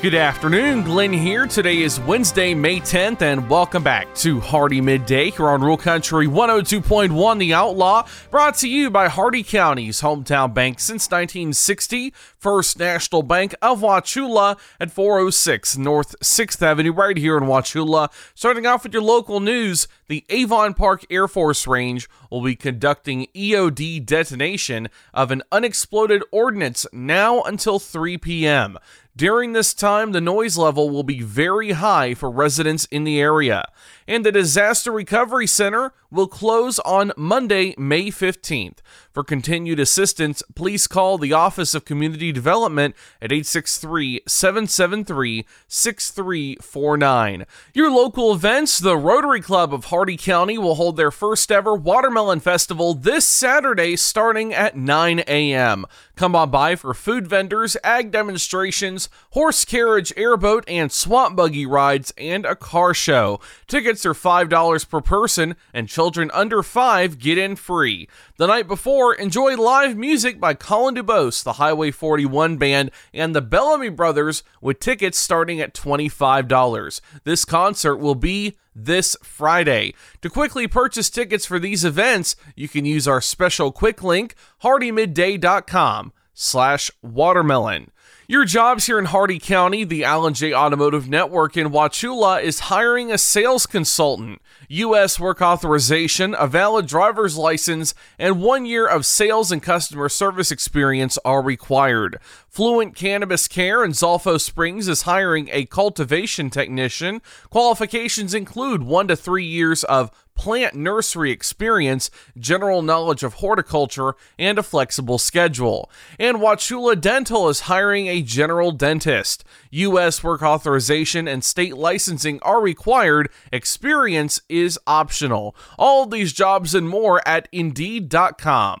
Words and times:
Good 0.00 0.14
afternoon, 0.14 0.84
Glenn 0.84 1.12
here. 1.12 1.48
Today 1.48 1.82
is 1.82 1.98
Wednesday, 1.98 2.54
May 2.54 2.78
10th, 2.78 3.20
and 3.20 3.50
welcome 3.50 3.82
back 3.82 4.14
to 4.14 4.38
Hardee 4.38 4.80
Midday 4.80 5.30
here 5.30 5.48
on 5.48 5.60
Rural 5.60 5.76
Country 5.76 6.28
102.1 6.28 7.38
The 7.40 7.52
Outlaw, 7.52 8.06
brought 8.30 8.54
to 8.58 8.68
you 8.68 8.90
by 8.90 9.08
Hardee 9.08 9.42
County's 9.42 10.00
hometown 10.00 10.54
bank 10.54 10.78
since 10.78 11.10
1960, 11.10 12.14
First 12.36 12.78
National 12.78 13.24
Bank 13.24 13.56
of 13.60 13.80
Wauchula 13.80 14.56
at 14.78 14.92
406 14.92 15.76
North 15.78 16.14
6th 16.20 16.62
Avenue, 16.62 16.92
right 16.92 17.16
here 17.16 17.36
in 17.36 17.42
Wauchula. 17.42 18.12
Starting 18.36 18.66
off 18.66 18.84
with 18.84 18.92
your 18.92 19.02
local 19.02 19.40
news, 19.40 19.88
the 20.06 20.24
Avon 20.28 20.74
Park 20.74 21.06
Air 21.10 21.26
Force 21.26 21.66
Range 21.66 22.08
will 22.30 22.42
be 22.42 22.54
conducting 22.54 23.26
EOD 23.34 24.06
detonation 24.06 24.90
of 25.12 25.32
an 25.32 25.42
unexploded 25.50 26.22
ordnance 26.30 26.86
now 26.92 27.42
until 27.42 27.80
3 27.80 28.16
p.m. 28.18 28.78
During 29.18 29.52
this 29.52 29.74
time, 29.74 30.12
the 30.12 30.20
noise 30.20 30.56
level 30.56 30.90
will 30.90 31.02
be 31.02 31.22
very 31.22 31.72
high 31.72 32.14
for 32.14 32.30
residents 32.30 32.84
in 32.84 33.02
the 33.02 33.20
area, 33.20 33.64
and 34.08 34.24
the 34.24 34.32
Disaster 34.32 34.90
Recovery 34.90 35.46
Center 35.46 35.92
will 36.10 36.26
close 36.26 36.78
on 36.80 37.12
Monday, 37.16 37.74
May 37.76 38.06
15th. 38.06 38.78
For 39.12 39.22
continued 39.22 39.78
assistance, 39.78 40.42
please 40.54 40.86
call 40.86 41.18
the 41.18 41.32
Office 41.32 41.74
of 41.74 41.84
Community 41.84 42.32
Development 42.32 42.94
at 43.20 43.32
863 43.32 44.22
773 44.26 45.44
6349. 45.66 47.44
Your 47.74 47.90
local 47.90 48.32
events 48.32 48.78
the 48.78 48.96
Rotary 48.96 49.40
Club 49.42 49.74
of 49.74 49.86
Hardee 49.86 50.16
County 50.16 50.56
will 50.56 50.76
hold 50.76 50.96
their 50.96 51.10
first 51.10 51.52
ever 51.52 51.74
Watermelon 51.74 52.40
Festival 52.40 52.94
this 52.94 53.26
Saturday 53.26 53.96
starting 53.96 54.54
at 54.54 54.76
9 54.76 55.20
a.m. 55.26 55.84
Come 56.16 56.34
on 56.34 56.50
by 56.50 56.76
for 56.76 56.94
food 56.94 57.26
vendors, 57.26 57.76
ag 57.84 58.10
demonstrations, 58.10 59.08
horse 59.30 59.64
carriage, 59.64 60.12
airboat, 60.16 60.64
and 60.66 60.90
swamp 60.90 61.36
buggy 61.36 61.66
rides, 61.66 62.12
and 62.16 62.46
a 62.46 62.56
car 62.56 62.94
show. 62.94 63.40
Tickets 63.66 63.97
are 64.06 64.14
$5 64.14 64.88
per 64.88 65.00
person, 65.00 65.56
and 65.72 65.88
children 65.88 66.30
under 66.32 66.62
5 66.62 67.18
get 67.18 67.38
in 67.38 67.56
free. 67.56 68.08
The 68.36 68.46
night 68.46 68.68
before, 68.68 69.14
enjoy 69.14 69.56
live 69.56 69.96
music 69.96 70.40
by 70.40 70.54
Colin 70.54 70.94
DuBose, 70.94 71.42
the 71.42 71.54
Highway 71.54 71.90
41 71.90 72.56
Band, 72.56 72.90
and 73.12 73.34
the 73.34 73.42
Bellamy 73.42 73.90
Brothers 73.90 74.42
with 74.60 74.80
tickets 74.80 75.18
starting 75.18 75.60
at 75.60 75.74
$25. 75.74 77.00
This 77.24 77.44
concert 77.44 77.96
will 77.96 78.14
be 78.14 78.56
this 78.74 79.16
Friday. 79.22 79.94
To 80.22 80.30
quickly 80.30 80.68
purchase 80.68 81.10
tickets 81.10 81.44
for 81.44 81.58
these 81.58 81.84
events, 81.84 82.36
you 82.54 82.68
can 82.68 82.84
use 82.84 83.08
our 83.08 83.20
special 83.20 83.72
quick 83.72 84.02
link, 84.02 84.34
hardeemidday.com 84.62 86.12
slash 86.32 86.90
watermelon. 87.02 87.90
Your 88.30 88.44
jobs 88.44 88.84
here 88.84 88.98
in 88.98 89.06
Hardee 89.06 89.38
County, 89.38 89.84
the 89.84 90.04
Alan 90.04 90.34
Jay 90.34 90.52
Automotive 90.52 91.08
Network 91.08 91.56
in 91.56 91.68
Wauchula 91.68 92.42
is 92.42 92.60
hiring 92.68 93.10
a 93.10 93.16
sales 93.16 93.64
consultant. 93.64 94.42
U.S. 94.68 95.18
work 95.18 95.40
authorization, 95.40 96.36
a 96.38 96.46
valid 96.46 96.86
driver's 96.86 97.38
license, 97.38 97.94
and 98.18 98.42
one 98.42 98.66
year 98.66 98.86
of 98.86 99.06
sales 99.06 99.50
and 99.50 99.62
customer 99.62 100.10
service 100.10 100.50
experience 100.50 101.18
are 101.24 101.40
required. 101.40 102.18
Fluent 102.50 102.94
Cannabis 102.94 103.48
Care 103.48 103.82
in 103.82 103.92
Zolfo 103.92 104.38
Springs 104.38 104.88
is 104.88 105.02
hiring 105.02 105.48
a 105.50 105.64
cultivation 105.64 106.50
technician. 106.50 107.22
Qualifications 107.48 108.34
include 108.34 108.82
one 108.82 109.08
to 109.08 109.16
three 109.16 109.46
years 109.46 109.84
of 109.84 110.10
plant 110.38 110.74
nursery 110.74 111.30
experience, 111.30 112.10
general 112.38 112.80
knowledge 112.80 113.22
of 113.22 113.34
horticulture, 113.34 114.14
and 114.38 114.58
a 114.58 114.62
flexible 114.62 115.18
schedule. 115.18 115.90
And 116.18 116.38
Wauchula 116.38 116.98
Dental 116.98 117.48
is 117.48 117.60
hiring 117.60 118.06
a 118.06 118.22
general 118.22 118.72
dentist. 118.72 119.44
U.S. 119.70 120.24
work 120.24 120.42
authorization 120.42 121.28
and 121.28 121.44
state 121.44 121.76
licensing 121.76 122.38
are 122.40 122.62
required, 122.62 123.28
experience 123.52 124.40
is 124.48 124.78
optional. 124.86 125.54
All 125.78 126.06
these 126.06 126.32
jobs 126.32 126.74
and 126.74 126.88
more 126.88 127.20
at 127.26 127.48
Indeed.com. 127.52 128.80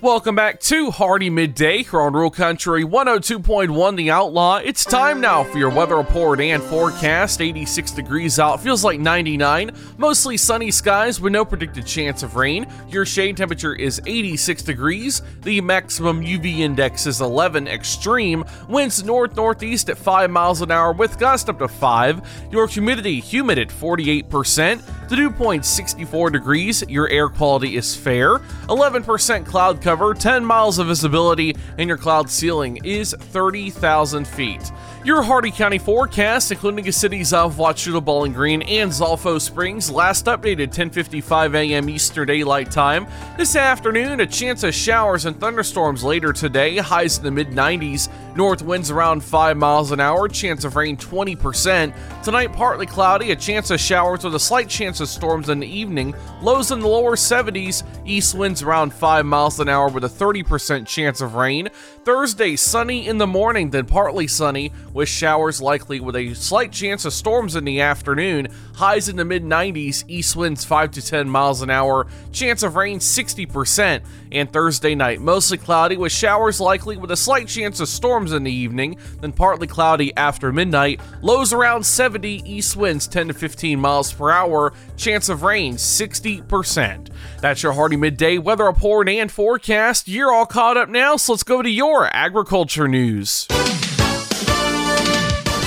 Welcome 0.00 0.36
back 0.36 0.60
to 0.60 0.92
Hardee 0.92 1.28
Midday 1.28 1.82
here 1.82 2.00
on 2.00 2.12
Rural 2.12 2.30
Country 2.30 2.84
102.1 2.84 3.96
The 3.96 4.12
Outlaw. 4.12 4.58
It's 4.58 4.84
time 4.84 5.20
now 5.20 5.42
for 5.42 5.58
your 5.58 5.70
weather 5.70 5.96
report 5.96 6.40
and 6.40 6.62
forecast. 6.62 7.40
86 7.40 7.90
degrees 7.90 8.38
out, 8.38 8.60
feels 8.60 8.84
like 8.84 9.00
99. 9.00 9.72
Mostly 9.96 10.36
sunny 10.36 10.70
skies 10.70 11.20
with 11.20 11.32
no 11.32 11.44
predicted 11.44 11.84
chance 11.84 12.22
of 12.22 12.36
rain. 12.36 12.68
Your 12.88 13.04
shade 13.04 13.36
temperature 13.36 13.74
is 13.74 14.00
86 14.06 14.62
degrees. 14.62 15.20
The 15.42 15.60
maximum 15.62 16.22
UV 16.22 16.58
index 16.58 17.08
is 17.08 17.20
11 17.20 17.66
extreme. 17.66 18.44
Winds 18.68 19.02
north 19.02 19.34
northeast 19.34 19.90
at 19.90 19.98
5 19.98 20.30
miles 20.30 20.62
an 20.62 20.70
hour 20.70 20.92
with 20.92 21.18
gust 21.18 21.48
up 21.48 21.58
to 21.58 21.66
5. 21.66 22.48
Your 22.52 22.68
humidity 22.68 23.18
humid 23.18 23.58
at 23.58 23.68
48%. 23.70 24.80
The 25.08 25.16
dew 25.16 25.30
point 25.30 25.64
64 25.64 26.28
degrees. 26.28 26.84
Your 26.86 27.08
air 27.08 27.30
quality 27.30 27.76
is 27.76 27.96
fair. 27.96 28.40
11% 28.68 29.46
cloud 29.46 29.80
cover, 29.80 30.12
10 30.12 30.44
miles 30.44 30.78
of 30.78 30.88
visibility, 30.88 31.56
and 31.78 31.88
your 31.88 31.96
cloud 31.96 32.28
ceiling 32.28 32.78
is 32.84 33.14
30,000 33.18 34.28
feet. 34.28 34.70
Your 35.04 35.22
Hardee 35.22 35.50
County 35.50 35.78
forecast, 35.78 36.52
including 36.52 36.84
the 36.84 36.92
cities 36.92 37.32
of 37.32 37.56
Wauchula, 37.56 38.04
Bowling 38.04 38.34
Green, 38.34 38.60
and 38.60 38.90
Zolfo 38.90 39.40
Springs, 39.40 39.90
last 39.90 40.26
updated 40.26 40.74
10:55 40.74 41.54
a.m. 41.54 41.88
Eastern 41.88 42.26
Daylight 42.26 42.70
Time. 42.70 43.06
This 43.38 43.56
afternoon, 43.56 44.20
a 44.20 44.26
chance 44.26 44.62
of 44.62 44.74
showers 44.74 45.24
and 45.24 45.40
thunderstorms 45.40 46.04
later 46.04 46.34
today. 46.34 46.76
Highs 46.76 47.16
in 47.16 47.24
the 47.24 47.30
mid 47.30 47.48
90s. 47.48 48.10
North 48.38 48.62
winds 48.62 48.88
around 48.88 49.24
5 49.24 49.56
miles 49.56 49.90
an 49.90 49.98
hour. 49.98 50.28
Chance 50.28 50.62
of 50.62 50.76
rain 50.76 50.96
20%. 50.96 52.22
Tonight, 52.22 52.52
partly 52.52 52.86
cloudy. 52.86 53.32
A 53.32 53.36
chance 53.36 53.72
of 53.72 53.80
showers 53.80 54.22
with 54.22 54.32
a 54.36 54.38
slight 54.38 54.68
chance 54.68 55.00
of 55.00 55.08
storms 55.08 55.48
in 55.48 55.58
the 55.58 55.66
evening. 55.66 56.14
Lows 56.40 56.70
in 56.70 56.78
the 56.78 56.86
lower 56.86 57.16
70s. 57.16 57.82
East 58.06 58.36
winds 58.36 58.62
around 58.62 58.94
5 58.94 59.26
miles 59.26 59.58
an 59.58 59.68
hour 59.68 59.88
with 59.88 60.04
a 60.04 60.08
30% 60.08 60.86
chance 60.86 61.20
of 61.20 61.34
rain. 61.34 61.68
Thursday, 62.04 62.54
sunny 62.54 63.08
in 63.08 63.18
the 63.18 63.26
morning, 63.26 63.70
then 63.70 63.86
partly 63.86 64.28
sunny 64.28 64.72
with 64.94 65.08
showers 65.08 65.60
likely 65.60 65.98
with 65.98 66.14
a 66.14 66.32
slight 66.34 66.70
chance 66.70 67.04
of 67.04 67.12
storms 67.12 67.56
in 67.56 67.64
the 67.64 67.80
afternoon. 67.80 68.46
Highs 68.74 69.08
in 69.08 69.16
the 69.16 69.24
mid 69.24 69.42
90s, 69.42 70.04
east 70.06 70.36
winds 70.36 70.64
5 70.64 70.92
to 70.92 71.02
10 71.04 71.28
miles 71.28 71.60
an 71.60 71.70
hour, 71.70 72.06
chance 72.30 72.62
of 72.62 72.76
rain 72.76 73.00
60%. 73.00 74.02
And 74.30 74.52
Thursday 74.52 74.94
night, 74.94 75.20
mostly 75.20 75.58
cloudy 75.58 75.96
with 75.96 76.12
showers 76.12 76.60
likely 76.60 76.96
with 76.96 77.10
a 77.10 77.16
slight 77.16 77.48
chance 77.48 77.80
of 77.80 77.88
storms 77.88 78.27
in 78.32 78.44
the 78.44 78.52
evening, 78.52 78.96
then 79.20 79.32
partly 79.32 79.66
cloudy 79.66 80.16
after 80.16 80.52
midnight. 80.52 81.00
Lows 81.22 81.52
around 81.52 81.84
70, 81.84 82.42
east 82.44 82.76
winds 82.76 83.06
10 83.06 83.28
to 83.28 83.34
15 83.34 83.80
miles 83.80 84.12
per 84.12 84.30
hour, 84.30 84.72
chance 84.96 85.28
of 85.28 85.42
rain 85.42 85.74
60%. 85.74 87.08
That's 87.40 87.62
your 87.62 87.72
Hardee 87.72 87.96
Midday 87.96 88.38
weather 88.38 88.64
report 88.64 89.08
and 89.08 89.30
forecast. 89.30 90.08
You're 90.08 90.32
all 90.32 90.46
caught 90.46 90.76
up 90.76 90.88
now, 90.88 91.16
so 91.16 91.32
let's 91.32 91.42
go 91.42 91.62
to 91.62 91.70
your 91.70 92.14
agriculture 92.14 92.88
news. 92.88 93.46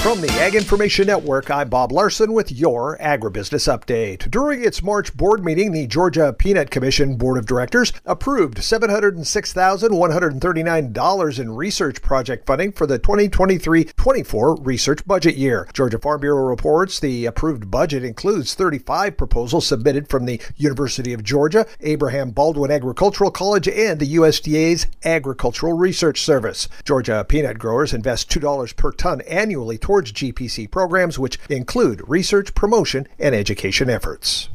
From 0.02 0.20
the 0.20 0.32
Ag 0.32 0.56
Information 0.56 1.06
Network, 1.06 1.52
I'm 1.52 1.70
Bob 1.70 1.92
Larson 1.92 2.34
with 2.34 2.52
your 2.52 2.98
Agribusiness 2.98 3.72
Update. 3.72 4.32
During 4.32 4.64
its 4.64 4.82
March 4.82 5.16
board 5.16 5.46
meeting, 5.46 5.74
the 5.74 5.86
Georgia 5.86 6.34
Peanut 6.34 6.72
Commission 6.72 7.18
Board 7.18 7.38
of 7.38 7.46
Directors 7.46 7.94
approved 8.04 8.58
$706,139 8.58 11.40
in 11.40 11.56
research 11.56 12.02
project 12.02 12.48
funding 12.48 12.72
for 12.72 12.88
the 12.88 12.98
2023 12.98 13.84
24 13.84 14.56
research 14.56 15.06
budget 15.06 15.36
year. 15.36 15.70
Georgia 15.72 16.00
Farm 16.00 16.22
Bureau 16.22 16.46
reports 16.46 17.00
the 17.00 17.28
approved 17.28 17.70
budget 17.70 18.04
includes 18.04 18.56
35 18.56 19.16
proposals 19.16 19.68
submitted 19.68 20.10
from 20.10 20.26
the 20.26 20.42
University 20.56 21.14
of 21.14 21.24
Georgia, 21.24 21.68
Abraham 21.82 22.32
Baldwin 22.32 22.72
Agricultural 22.72 23.30
College, 23.30 23.68
and 23.68 24.00
the 24.00 24.16
USDA's 24.16 24.88
Agricultural 25.06 25.74
Research 25.74 26.24
Service. 26.24 26.68
Georgia 26.86 27.24
peanut 27.24 27.60
growers 27.60 27.94
invest 27.94 28.32
$2 28.32 28.76
per 28.76 28.92
ton 28.94 29.22
annually 29.30 29.78
towards 29.92 30.14
GPC 30.14 30.72
programs, 30.72 31.20
which 31.20 31.38
include 31.50 32.02
research, 32.08 32.56
promotion, 32.56 33.06
and 33.20 33.36
education 33.36 33.90
efforts. 33.90 34.48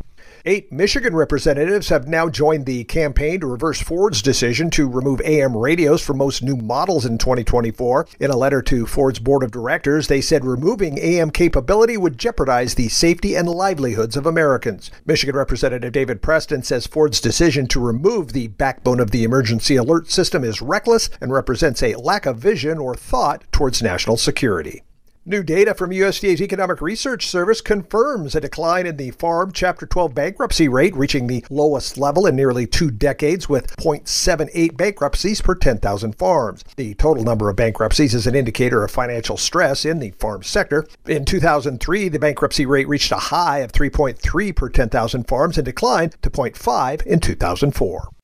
Eight 0.47 0.73
Michigan 0.73 1.15
representatives 1.15 1.91
have 1.91 2.09
now 2.09 2.31
joined 2.31 2.65
the 2.65 2.85
campaign 2.85 3.41
to 3.41 3.47
reverse 3.47 3.83
Ford's 3.83 4.23
decision 4.23 4.71
to 4.71 4.89
remove 4.89 5.21
AM 5.27 5.55
radios 5.55 6.01
from 6.01 6.17
most 6.17 6.43
new 6.43 6.57
models 6.57 7.05
in 7.05 7.19
2024. 7.19 8.07
In 8.21 8.31
a 8.31 8.37
letter 8.37 8.63
to 8.63 8.87
Ford's 8.87 9.19
board 9.19 9.43
of 9.43 9.51
directors, 9.51 10.09
they 10.09 10.23
said 10.23 10.45
removing 10.45 10.99
AM 11.01 11.31
capability 11.31 11.99
would 11.99 12.17
jeopardize 12.17 12.77
the 12.77 12.89
safety 12.89 13.35
and 13.35 13.47
livelihoods 13.47 14.17
of 14.17 14.25
Americans. 14.25 14.91
Michigan 15.05 15.37
Representative 15.37 15.93
David 15.93 16.23
Preston 16.23 16.63
says 16.63 16.87
Ford's 16.87 17.21
decision 17.21 17.67
to 17.67 17.85
remove 17.85 18.33
the 18.33 18.49
backbone 18.49 19.01
of 19.01 19.11
the 19.11 19.25
emergency 19.25 19.77
alert 19.77 20.11
system 20.11 20.45
is 20.45 20.63
reckless 20.63 21.11
and 21.21 21.31
represents 21.31 21.83
a 21.83 21.97
lack 21.97 22.25
of 22.25 22.39
vision 22.39 22.79
or 22.79 22.95
thought 22.95 23.45
towards 23.53 23.83
national 23.83 24.17
security. 24.17 24.83
New 25.29 25.43
data 25.43 25.75
from 25.75 25.91
USDA's 25.91 26.41
Economic 26.41 26.81
Research 26.81 27.27
Service 27.27 27.61
confirms 27.61 28.37
a 28.37 28.41
decline 28.41 28.87
in 28.87 28.97
the 28.97 29.11
farm 29.11 29.51
Chapter 29.51 29.85
12 29.85 30.15
bankruptcy 30.15 30.69
rate, 30.69 30.95
reaching 30.95 31.27
the 31.27 31.45
lowest 31.51 31.99
level 31.99 32.29
in 32.29 32.37
nearly 32.37 32.65
two 32.65 32.93
decades 32.93 33.49
with 33.49 33.77
0.78 33.77 34.77
bankruptcies 34.77 35.41
per 35.41 35.57
10,000 35.57 36.13
farms. 36.13 36.63
The 36.77 36.95
total 36.95 37.25
number 37.25 37.51
of 37.51 37.57
bankruptcies 37.57 38.15
is 38.15 38.29
an 38.29 38.37
indicator 38.37 38.85
of 38.85 38.93
financial 38.93 39.37
stress 39.37 39.85
in 39.85 39.99
the 39.99 40.13
farm 40.13 40.45
sector. 40.45 40.87
In 41.09 41.25
2003, 41.25 42.09
the 42.09 42.21
bankruptcy 42.21 42.65
rate 42.65 42.87
reached 42.87 43.11
a 43.11 43.17
high 43.17 43.59
of 43.59 43.73
3.3 43.73 44.55
per 44.55 44.69
10,000 44.69 45.27
farms 45.27 45.59
and 45.59 45.65
declined 45.65 46.15
to 46.23 46.31
0.5 46.31 47.03
in 47.03 47.19
2004. 47.19 48.11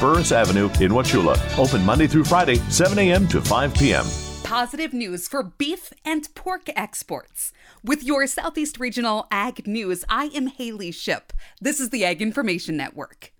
Burris 0.00 0.32
Avenue 0.32 0.66
in 0.80 0.92
Wauchula. 0.92 1.38
Open 1.58 1.84
Monday 1.84 2.06
through 2.06 2.24
Friday, 2.24 2.56
7 2.70 2.98
a.m. 2.98 3.26
to 3.28 3.40
5 3.40 3.74
p.m 3.74 4.06
positive 4.52 4.92
news 4.92 5.28
for 5.28 5.42
beef 5.42 5.94
and 6.04 6.28
pork 6.34 6.68
exports. 6.76 7.54
With 7.82 8.04
your 8.04 8.26
Southeast 8.26 8.78
Regional 8.78 9.26
Ag 9.30 9.66
News, 9.66 10.04
I 10.10 10.26
am 10.34 10.46
Haley 10.46 10.90
Ship. 10.90 11.32
This 11.58 11.80
is 11.80 11.88
the 11.88 12.04
Ag 12.04 12.20
Information 12.20 12.76
Network. 12.76 13.32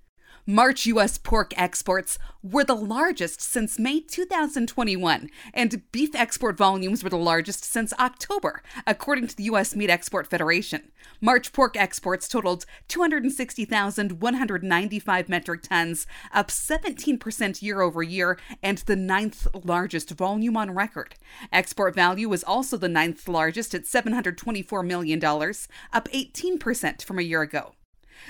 March 0.46 0.86
U.S. 0.86 1.18
pork 1.18 1.52
exports 1.56 2.18
were 2.42 2.64
the 2.64 2.74
largest 2.74 3.40
since 3.40 3.78
May 3.78 4.00
2021, 4.00 5.30
and 5.54 5.92
beef 5.92 6.16
export 6.16 6.56
volumes 6.56 7.04
were 7.04 7.10
the 7.10 7.16
largest 7.16 7.62
since 7.62 7.92
October, 7.92 8.60
according 8.84 9.28
to 9.28 9.36
the 9.36 9.44
U.S. 9.44 9.76
Meat 9.76 9.88
Export 9.88 10.26
Federation. 10.26 10.90
March 11.20 11.52
pork 11.52 11.76
exports 11.76 12.26
totaled 12.26 12.66
260,195 12.88 15.28
metric 15.28 15.62
tons, 15.62 16.08
up 16.34 16.48
17% 16.48 17.62
year 17.62 17.80
over 17.80 18.02
year, 18.02 18.36
and 18.64 18.78
the 18.78 18.96
ninth 18.96 19.46
largest 19.62 20.10
volume 20.10 20.56
on 20.56 20.74
record. 20.74 21.14
Export 21.52 21.94
value 21.94 22.28
was 22.28 22.42
also 22.42 22.76
the 22.76 22.88
ninth 22.88 23.28
largest 23.28 23.76
at 23.76 23.84
$724 23.84 24.84
million, 24.84 25.24
up 25.24 26.08
18% 26.08 27.04
from 27.04 27.20
a 27.20 27.22
year 27.22 27.42
ago. 27.42 27.74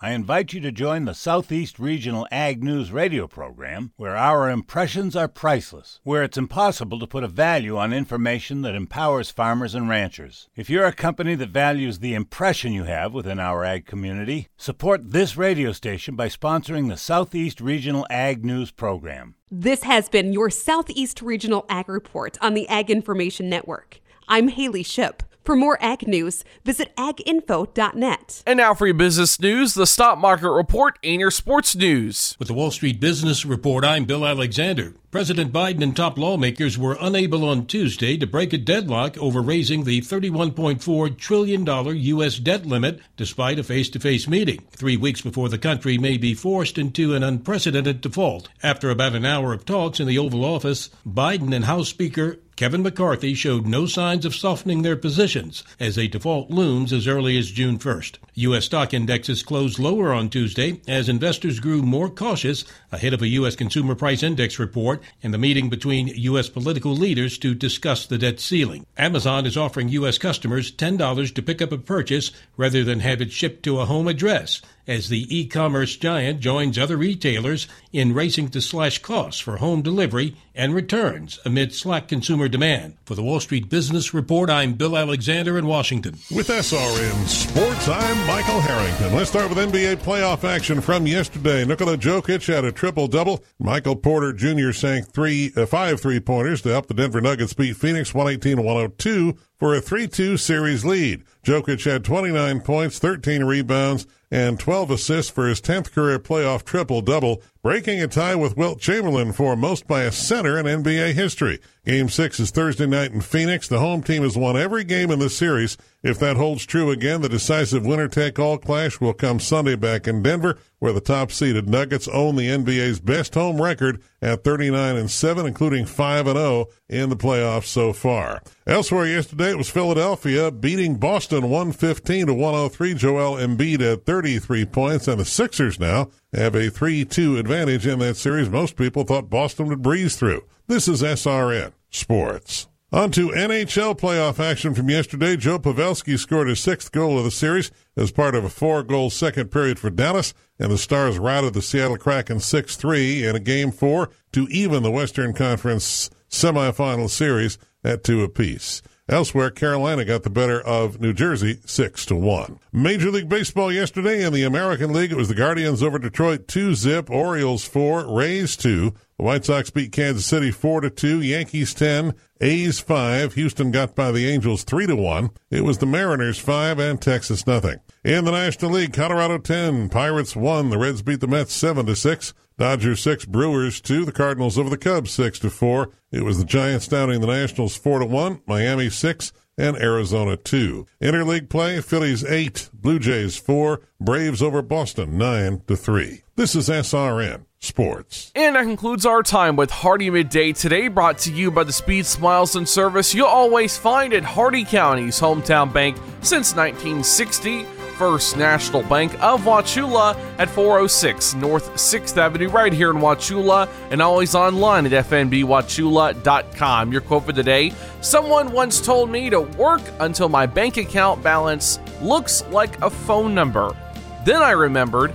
I 0.00 0.10
invite 0.10 0.52
you 0.52 0.60
to 0.60 0.72
join 0.72 1.04
the 1.04 1.14
Southeast 1.14 1.78
Regional 1.78 2.26
Ag 2.32 2.64
News 2.64 2.90
radio 2.90 3.28
program, 3.28 3.92
where 3.96 4.16
our 4.16 4.50
impressions 4.50 5.14
are 5.14 5.28
priceless, 5.28 6.00
where 6.02 6.24
it's 6.24 6.36
impossible 6.36 6.98
to 6.98 7.06
put 7.06 7.22
a 7.22 7.28
value 7.28 7.76
on 7.78 7.92
information 7.92 8.62
that 8.62 8.74
empowers 8.74 9.30
farmers 9.30 9.72
and 9.72 9.88
ranchers. 9.88 10.48
If 10.56 10.68
you're 10.68 10.84
a 10.84 10.92
company 10.92 11.36
that 11.36 11.50
values 11.50 12.00
the 12.00 12.14
impression 12.14 12.72
you 12.72 12.84
have 12.84 13.14
within 13.14 13.38
our 13.38 13.64
ag 13.64 13.86
community, 13.86 14.48
support 14.56 15.12
this 15.12 15.36
radio 15.36 15.70
station 15.70 16.16
by 16.16 16.28
sponsoring 16.28 16.88
the 16.88 16.96
Southeast 16.96 17.60
Regional 17.60 18.04
Ag 18.10 18.44
News 18.44 18.72
program. 18.72 19.36
This 19.48 19.84
has 19.84 20.08
been 20.08 20.32
your 20.32 20.50
Southeast 20.50 21.22
Regional 21.22 21.64
Ag 21.68 21.88
Report 21.88 22.36
on 22.42 22.54
the 22.54 22.68
Ag 22.68 22.90
Information 22.90 23.48
Network. 23.48 24.00
I'm 24.26 24.48
Haley 24.48 24.82
Ship. 24.82 25.22
For 25.44 25.54
more 25.54 25.76
ag 25.82 26.08
news, 26.08 26.42
visit 26.64 26.96
aginfo.net. 26.96 28.42
And 28.46 28.56
now 28.56 28.72
for 28.72 28.86
your 28.86 28.94
business 28.94 29.38
news, 29.38 29.74
the 29.74 29.86
stock 29.86 30.18
market 30.18 30.50
report 30.50 30.98
and 31.04 31.20
your 31.20 31.30
sports 31.30 31.76
news. 31.76 32.34
With 32.38 32.48
the 32.48 32.54
Wall 32.54 32.70
Street 32.70 32.98
Business 32.98 33.44
Report, 33.44 33.84
I'm 33.84 34.06
Bill 34.06 34.24
Alexander. 34.24 34.94
President 35.10 35.52
Biden 35.52 35.82
and 35.82 35.94
top 35.94 36.18
lawmakers 36.18 36.76
were 36.76 36.96
unable 37.00 37.48
on 37.48 37.66
Tuesday 37.66 38.16
to 38.16 38.26
break 38.26 38.52
a 38.52 38.58
deadlock 38.58 39.16
over 39.18 39.40
raising 39.40 39.84
the 39.84 40.00
$31.4 40.00 41.16
trillion 41.16 41.64
U.S. 41.96 42.38
debt 42.38 42.66
limit 42.66 42.98
despite 43.16 43.58
a 43.58 43.62
face 43.62 43.88
to 43.90 44.00
face 44.00 44.26
meeting, 44.26 44.66
three 44.72 44.96
weeks 44.96 45.20
before 45.20 45.48
the 45.48 45.58
country 45.58 45.98
may 45.98 46.16
be 46.16 46.34
forced 46.34 46.78
into 46.78 47.14
an 47.14 47.22
unprecedented 47.22 48.00
default. 48.00 48.48
After 48.60 48.90
about 48.90 49.14
an 49.14 49.24
hour 49.24 49.52
of 49.52 49.64
talks 49.64 50.00
in 50.00 50.08
the 50.08 50.18
Oval 50.18 50.44
Office, 50.44 50.90
Biden 51.06 51.54
and 51.54 51.66
House 51.66 51.90
Speaker 51.90 52.40
Kevin 52.56 52.84
McCarthy 52.84 53.34
showed 53.34 53.66
no 53.66 53.84
signs 53.84 54.24
of 54.24 54.32
softening 54.32 54.82
their 54.82 54.94
positions 54.94 55.64
as 55.80 55.98
a 55.98 56.06
default 56.06 56.50
looms 56.50 56.92
as 56.92 57.08
early 57.08 57.36
as 57.36 57.50
June 57.50 57.78
1st. 57.78 58.18
U.S. 58.36 58.64
stock 58.64 58.92
indexes 58.92 59.42
closed 59.42 59.78
lower 59.78 60.12
on 60.12 60.28
Tuesday 60.28 60.80
as 60.88 61.08
investors 61.08 61.60
grew 61.60 61.82
more 61.82 62.08
cautious 62.08 62.64
ahead 62.90 63.14
of 63.14 63.22
a 63.22 63.28
U.S. 63.28 63.54
Consumer 63.54 63.94
Price 63.94 64.22
Index 64.22 64.58
report 64.58 65.02
and 65.22 65.32
the 65.32 65.38
meeting 65.38 65.68
between 65.68 66.08
U.S. 66.08 66.48
political 66.48 66.92
leaders 66.92 67.38
to 67.38 67.54
discuss 67.54 68.06
the 68.06 68.18
debt 68.18 68.40
ceiling. 68.40 68.86
Amazon 68.96 69.46
is 69.46 69.56
offering 69.56 69.88
U.S. 69.90 70.18
customers 70.18 70.72
$10 70.72 71.34
to 71.34 71.42
pick 71.42 71.62
up 71.62 71.70
a 71.70 71.78
purchase 71.78 72.32
rather 72.56 72.82
than 72.82 73.00
have 73.00 73.20
it 73.20 73.30
shipped 73.30 73.62
to 73.64 73.78
a 73.78 73.86
home 73.86 74.08
address 74.08 74.60
as 74.86 75.08
the 75.08 75.36
e-commerce 75.36 75.96
giant 75.96 76.40
joins 76.40 76.78
other 76.78 76.96
retailers 76.96 77.66
in 77.92 78.12
racing 78.12 78.48
to 78.48 78.60
slash 78.60 78.98
costs 78.98 79.40
for 79.40 79.56
home 79.56 79.82
delivery 79.82 80.36
and 80.54 80.74
returns 80.74 81.40
amid 81.44 81.74
slack 81.74 82.08
consumer 82.08 82.48
demand. 82.48 82.96
For 83.04 83.14
the 83.14 83.22
Wall 83.22 83.40
Street 83.40 83.68
Business 83.68 84.12
Report, 84.14 84.50
I'm 84.50 84.74
Bill 84.74 84.96
Alexander 84.96 85.58
in 85.58 85.66
Washington. 85.66 86.18
With 86.30 86.48
SRN 86.48 87.26
Sports, 87.26 87.88
I'm 87.88 88.23
Michael 88.26 88.60
Harrington. 88.60 89.14
Let's 89.14 89.28
start 89.28 89.50
with 89.50 89.58
NBA 89.58 89.96
playoff 89.96 90.44
action 90.44 90.80
from 90.80 91.06
yesterday. 91.06 91.62
Nikola 91.66 91.98
Jokic 91.98 92.46
had 92.46 92.64
a 92.64 92.72
triple-double. 92.72 93.44
Michael 93.58 93.96
Porter 93.96 94.32
Jr. 94.32 94.72
sank 94.72 95.12
three, 95.12 95.52
uh, 95.54 95.66
five 95.66 96.00
three-pointers 96.00 96.62
to 96.62 96.70
help 96.70 96.86
the 96.86 96.94
Denver 96.94 97.20
Nuggets 97.20 97.52
beat 97.52 97.76
Phoenix 97.76 98.12
118-102 98.12 99.38
for 99.56 99.74
a 99.74 99.80
3-2 99.80 100.38
series 100.38 100.86
lead. 100.86 101.22
Jokic 101.44 101.84
had 101.84 102.02
29 102.02 102.60
points, 102.60 102.98
13 102.98 103.44
rebounds, 103.44 104.06
and 104.30 104.58
12 104.58 104.90
assists 104.92 105.30
for 105.30 105.46
his 105.46 105.60
10th 105.60 105.92
career 105.92 106.18
playoff 106.18 106.64
triple 106.64 107.02
double, 107.02 107.42
breaking 107.64 108.02
a 108.02 108.06
tie 108.06 108.34
with 108.34 108.58
Wilt 108.58 108.78
Chamberlain 108.78 109.32
for 109.32 109.56
most 109.56 109.86
by 109.86 110.02
a 110.02 110.12
center 110.12 110.58
in 110.58 110.66
NBA 110.66 111.14
history. 111.14 111.60
Game 111.86 112.10
6 112.10 112.38
is 112.38 112.50
Thursday 112.50 112.86
night 112.86 113.12
in 113.12 113.22
Phoenix. 113.22 113.68
The 113.68 113.78
home 113.78 114.02
team 114.02 114.22
has 114.22 114.36
won 114.36 114.54
every 114.54 114.84
game 114.84 115.10
in 115.10 115.18
the 115.18 115.30
series. 115.30 115.78
If 116.02 116.18
that 116.18 116.36
holds 116.36 116.66
true 116.66 116.90
again, 116.90 117.22
the 117.22 117.28
decisive 117.30 117.86
winner 117.86 118.08
take 118.08 118.38
all 118.38 118.58
clash 118.58 119.00
will 119.00 119.14
come 119.14 119.40
Sunday 119.40 119.76
back 119.76 120.06
in 120.06 120.22
Denver, 120.22 120.58
where 120.78 120.92
the 120.92 121.00
top 121.00 121.32
seeded 121.32 121.66
Nuggets 121.66 122.06
own 122.08 122.36
the 122.36 122.48
NBA's 122.48 123.00
best 123.00 123.34
home 123.34 123.60
record 123.60 124.02
at 124.20 124.44
39 124.44 124.96
and 124.96 125.10
7, 125.10 125.46
including 125.46 125.86
5 125.86 126.26
and 126.26 126.36
0 126.36 126.66
in 126.90 127.08
the 127.08 127.16
playoffs 127.16 127.64
so 127.64 127.94
far. 127.94 128.42
Elsewhere 128.66 129.06
yesterday, 129.06 129.50
it 129.50 129.58
was 129.58 129.70
Philadelphia 129.70 130.50
beating 130.50 130.96
Boston 130.96 131.48
115 131.48 132.26
to 132.26 132.34
103. 132.34 132.94
Joel 132.94 133.36
Embiid 133.36 133.80
at 133.80 134.04
33 134.04 134.66
points, 134.66 135.08
and 135.08 135.18
the 135.18 135.24
Sixers 135.24 135.80
now 135.80 136.10
have 136.34 136.54
a 136.54 136.70
3-2 136.70 137.38
advantage 137.38 137.86
in 137.86 137.98
that 138.00 138.16
series. 138.16 138.48
Most 138.48 138.76
people 138.76 139.04
thought 139.04 139.30
Boston 139.30 139.68
would 139.68 139.82
breeze 139.82 140.16
through. 140.16 140.44
This 140.66 140.88
is 140.88 141.02
SRN 141.02 141.72
Sports. 141.90 142.68
On 142.94 143.10
to 143.10 143.30
NHL 143.30 143.98
playoff 143.98 144.38
action 144.38 144.72
from 144.72 144.88
yesterday. 144.88 145.36
Joe 145.36 145.58
Pavelski 145.58 146.16
scored 146.16 146.46
his 146.46 146.60
sixth 146.60 146.92
goal 146.92 147.18
of 147.18 147.24
the 147.24 147.30
series 147.32 147.72
as 147.96 148.12
part 148.12 148.36
of 148.36 148.44
a 148.44 148.48
four-goal 148.48 149.10
second 149.10 149.50
period 149.50 149.80
for 149.80 149.90
Dallas, 149.90 150.32
and 150.60 150.70
the 150.70 150.78
Stars 150.78 151.18
routed 151.18 151.54
the 151.54 151.62
Seattle 151.62 151.96
Kraken 151.96 152.36
6-3 152.38 153.28
in 153.28 153.34
a 153.34 153.40
game 153.40 153.72
four 153.72 154.10
to 154.32 154.46
even 154.48 154.84
the 154.84 154.92
Western 154.92 155.32
Conference 155.32 156.08
semifinal 156.30 157.10
series 157.10 157.58
at 157.82 158.04
two 158.04 158.22
apiece. 158.22 158.80
Elsewhere, 159.06 159.50
Carolina 159.50 160.02
got 160.06 160.22
the 160.22 160.30
better 160.30 160.58
of 160.62 160.98
New 160.98 161.12
Jersey 161.12 161.60
6 161.66 162.06
to 162.06 162.16
1. 162.16 162.58
Major 162.72 163.10
League 163.10 163.28
Baseball 163.28 163.70
yesterday 163.70 164.24
in 164.24 164.32
the 164.32 164.44
American 164.44 164.94
League, 164.94 165.12
it 165.12 165.16
was 165.18 165.28
the 165.28 165.34
Guardians 165.34 165.82
over 165.82 165.98
Detroit 165.98 166.48
2 166.48 166.74
zip, 166.74 167.10
Orioles 167.10 167.66
4, 167.66 168.10
Rays 168.10 168.56
2. 168.56 168.94
The 169.16 169.22
White 169.22 169.44
Sox 169.44 169.70
beat 169.70 169.92
Kansas 169.92 170.26
City 170.26 170.50
4 170.50 170.80
to 170.80 170.90
2, 170.90 171.22
Yankees 171.22 171.72
10, 171.72 172.14
A's 172.40 172.80
5. 172.80 173.34
Houston 173.34 173.70
got 173.70 173.94
by 173.94 174.10
the 174.10 174.28
Angels 174.28 174.64
3 174.64 174.88
to 174.88 174.96
1. 174.96 175.30
It 175.50 175.62
was 175.62 175.78
the 175.78 175.86
Mariners 175.86 176.40
5 176.40 176.80
and 176.80 177.00
Texas 177.00 177.46
nothing. 177.46 177.78
In 178.02 178.24
the 178.24 178.32
National 178.32 178.72
League, 178.72 178.92
Colorado 178.92 179.38
10, 179.38 179.88
Pirates 179.88 180.34
1. 180.34 180.70
The 180.70 180.78
Reds 180.78 181.02
beat 181.02 181.20
the 181.20 181.28
Mets 181.28 181.52
7 181.52 181.86
to 181.86 181.94
6. 181.94 182.34
Dodgers 182.58 183.00
6, 183.02 183.26
Brewers 183.26 183.80
2. 183.80 184.04
The 184.04 184.10
Cardinals 184.10 184.58
over 184.58 184.68
the 184.68 184.76
Cubs 184.76 185.12
6 185.12 185.38
to 185.40 185.50
4. 185.50 185.90
It 186.10 186.24
was 186.24 186.38
the 186.38 186.44
Giants 186.44 186.88
downing 186.88 187.20
the 187.20 187.28
Nationals 187.28 187.76
4 187.76 188.00
to 188.00 188.06
1. 188.06 188.42
Miami 188.48 188.90
6 188.90 189.32
and 189.56 189.76
Arizona 189.76 190.36
2. 190.36 190.86
Interleague 191.00 191.48
play, 191.48 191.80
Phillies 191.80 192.24
8, 192.24 192.70
Blue 192.74 192.98
Jays 192.98 193.36
4, 193.36 193.80
Braves 194.00 194.42
over 194.42 194.60
Boston 194.60 195.16
9 195.16 195.62
to 195.68 195.76
3. 195.76 196.23
This 196.36 196.56
is 196.56 196.68
SRN 196.68 197.44
Sports. 197.60 198.32
And 198.34 198.56
that 198.56 198.64
concludes 198.64 199.06
our 199.06 199.22
time 199.22 199.54
with 199.54 199.70
Hardee 199.70 200.10
Midday 200.10 200.50
today, 200.52 200.88
brought 200.88 201.18
to 201.18 201.32
you 201.32 201.52
by 201.52 201.62
the 201.62 201.72
speed, 201.72 202.06
smiles, 202.06 202.56
and 202.56 202.68
service 202.68 203.14
you'll 203.14 203.28
always 203.28 203.78
find 203.78 204.12
at 204.12 204.24
Hardee 204.24 204.64
County's 204.64 205.20
hometown 205.20 205.72
bank 205.72 205.96
since 206.22 206.56
1960. 206.56 207.62
First 207.96 208.36
National 208.36 208.82
Bank 208.82 209.14
of 209.22 209.42
Wauchula 209.42 210.16
at 210.40 210.50
406 210.50 211.34
North 211.34 211.72
6th 211.74 212.16
Avenue, 212.16 212.48
right 212.48 212.72
here 212.72 212.90
in 212.90 212.96
Wauchula, 212.96 213.68
and 213.92 214.02
always 214.02 214.34
online 214.34 214.86
at 214.86 215.04
fnbwauchula.com. 215.06 216.90
Your 216.90 217.00
quote 217.00 217.26
for 217.26 217.32
the 217.32 217.44
day 217.44 217.72
Someone 218.00 218.50
once 218.50 218.80
told 218.80 219.08
me 219.08 219.30
to 219.30 219.42
work 219.42 219.82
until 220.00 220.28
my 220.28 220.46
bank 220.46 220.78
account 220.78 221.22
balance 221.22 221.78
looks 222.02 222.44
like 222.46 222.82
a 222.82 222.90
phone 222.90 223.36
number. 223.36 223.76
Then 224.24 224.42
I 224.42 224.50
remembered 224.50 225.14